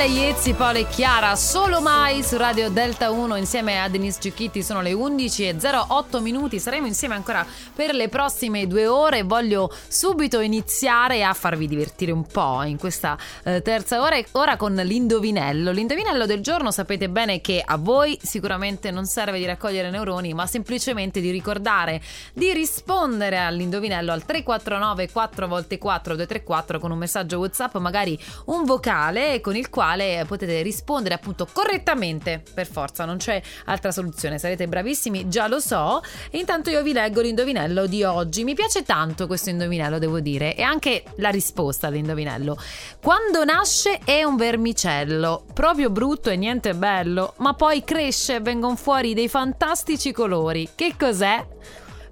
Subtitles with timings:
[0.00, 4.62] Ale Iezzi, Paolo e Chiara, solo mai su Radio Delta 1 insieme a Denise Giucchitti.
[4.62, 6.58] Sono le 11 e 08 minuti.
[6.58, 7.44] Saremo insieme ancora
[7.74, 9.24] per le prossime due ore.
[9.24, 14.72] Voglio subito iniziare a farvi divertire un po' in questa eh, terza ora, ora con
[14.72, 15.70] l'indovinello.
[15.70, 20.46] L'indovinello del giorno sapete bene che a voi sicuramente non serve di raccogliere neuroni, ma
[20.46, 22.00] semplicemente di ricordare
[22.32, 28.64] di rispondere all'indovinello al 349 4 x 4 234 con un messaggio WhatsApp, magari un
[28.64, 29.88] vocale con il quale
[30.26, 32.42] potete rispondere appunto correttamente.
[32.54, 34.38] Per forza, non c'è altra soluzione.
[34.38, 36.02] Sarete bravissimi, già lo so.
[36.30, 38.44] E intanto io vi leggo l'indovinello di oggi.
[38.44, 42.56] Mi piace tanto questo indovinello, devo dire, e anche la risposta all'indovinello.
[43.02, 48.76] Quando nasce è un vermicello, proprio brutto e niente bello, ma poi cresce e vengono
[48.76, 50.68] fuori dei fantastici colori.
[50.74, 51.46] Che cos'è?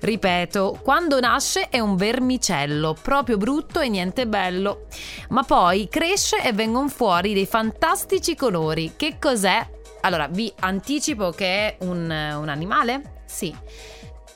[0.01, 4.87] Ripeto, quando nasce è un vermicello, proprio brutto e niente bello.
[5.31, 8.93] Ma poi cresce e vengono fuori dei fantastici colori.
[8.97, 9.67] Che cos'è?
[10.03, 13.23] Allora, vi anticipo che è un, un animale?
[13.27, 13.55] Sì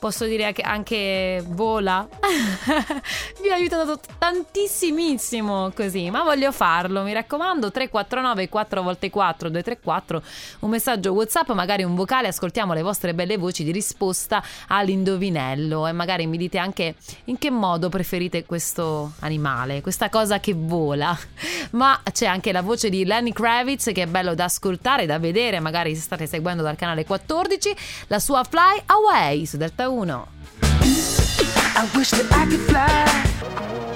[0.03, 2.08] posso dire che anche vola.
[3.41, 10.23] Vi ho aiutato tantissimissimo così, ma voglio farlo, mi raccomando, 349 4x4 234,
[10.61, 15.92] un messaggio WhatsApp, magari un vocale, ascoltiamo le vostre belle voci di risposta all'indovinello e
[15.92, 21.17] magari mi dite anche in che modo preferite questo animale, questa cosa che vola.
[21.73, 25.61] Ma c'è anche la voce di Lenny Kravitz che è bello da ascoltare, da vedere,
[25.61, 27.77] magari se state seguendo dal canale 14,
[28.08, 30.26] la sua Fly Away su Delta 1.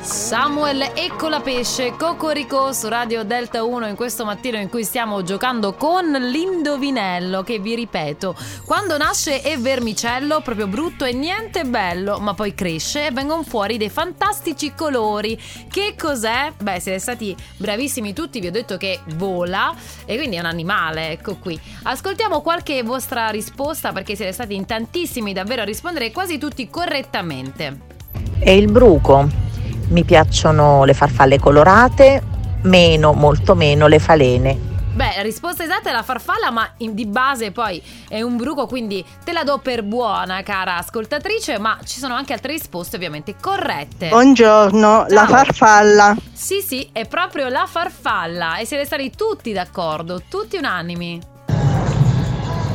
[0.07, 6.05] Samuel Eccolapesce, Cocorico su Radio Delta 1 in questo mattino in cui stiamo giocando con
[6.13, 12.55] l'indovinello che vi ripeto, quando nasce è vermicello, proprio brutto e niente bello, ma poi
[12.55, 15.37] cresce e vengono fuori dei fantastici colori.
[15.69, 16.53] Che cos'è?
[16.57, 21.11] Beh, siete stati bravissimi tutti, vi ho detto che vola e quindi è un animale,
[21.11, 21.61] ecco qui.
[21.83, 27.95] Ascoltiamo qualche vostra risposta perché siete stati in tantissimi davvero a rispondere quasi tutti correttamente.
[28.39, 29.46] È il bruco
[29.89, 32.23] mi piacciono le farfalle colorate,
[32.63, 34.75] meno, molto meno le falene.
[34.97, 38.67] Beh, la risposta esatta è la farfalla, ma in, di base poi è un bruco,
[38.67, 43.37] quindi te la do per buona, cara ascoltatrice, ma ci sono anche altre risposte ovviamente
[43.39, 44.09] corrette.
[44.09, 45.07] Buongiorno, Ciao.
[45.09, 46.17] la farfalla.
[46.33, 51.21] Sì, sì, è proprio la farfalla e siete stati tutti d'accordo, tutti unanimi.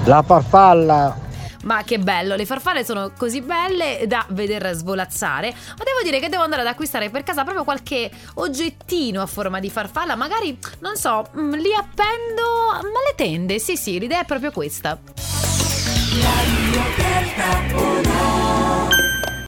[0.03, 1.29] La farfalla.
[1.63, 5.49] Ma che bello, le farfalle sono così belle da veder svolazzare.
[5.49, 9.59] Ma devo dire che devo andare ad acquistare per casa proprio qualche oggettino a forma
[9.59, 10.15] di farfalla.
[10.15, 13.59] Magari, non so, mm, li appendo alle tende.
[13.59, 14.99] Sì, sì, l'idea è proprio questa.
[16.21, 18.10] La